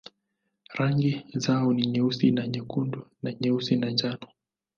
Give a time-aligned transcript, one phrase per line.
[0.73, 4.27] Rangi zao ni nyeusi na nyekundu au nyeusi na njano.